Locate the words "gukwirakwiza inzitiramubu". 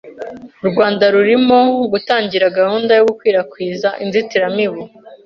3.09-4.81